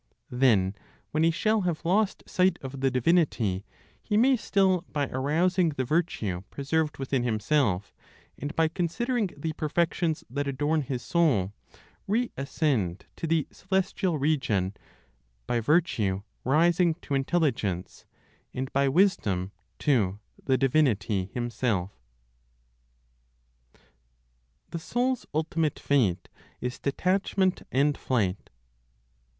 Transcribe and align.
Then, 0.31 0.73
when 1.11 1.21
he 1.21 1.29
shall 1.29 1.61
have 1.61 1.85
lost 1.85 2.23
sight 2.25 2.57
of 2.63 2.81
the 2.81 2.89
divinity, 2.89 3.67
he 4.01 4.17
may 4.17 4.35
still, 4.35 4.81
by 4.91 5.07
arousing 5.09 5.69
the 5.69 5.83
virtue 5.85 6.41
preserved 6.49 6.97
within 6.97 7.21
himself, 7.21 7.93
and 8.35 8.55
by 8.55 8.67
considering 8.67 9.29
the 9.37 9.53
perfections 9.53 10.23
that 10.27 10.47
adorn 10.47 10.81
his 10.81 11.03
soul, 11.03 11.53
reascend 12.07 13.05
to 13.15 13.27
the 13.27 13.47
celestial 13.51 14.17
region, 14.17 14.75
by 15.45 15.59
virtue 15.59 16.23
rising 16.43 16.95
to 16.95 17.13
Intelligence, 17.13 18.07
and 18.55 18.73
by 18.73 18.89
wisdom 18.89 19.51
to 19.77 20.17
the 20.43 20.57
Divinity 20.57 21.25
Himself. 21.31 21.91
THE 24.71 24.79
SOUL'S 24.79 25.27
ULTIMATE 25.35 25.77
FATE 25.77 26.27
IS 26.59 26.79
DETACHMENT 26.79 27.61
AND 27.71 27.95
FLIGHT. 27.99 28.49